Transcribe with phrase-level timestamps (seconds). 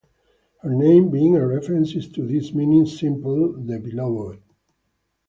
[0.63, 4.41] Her name being a reference to this, meaning simply "the beloved".